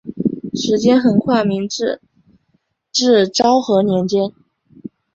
[0.55, 2.01] 时间横跨明治
[2.91, 4.33] 至昭和年间。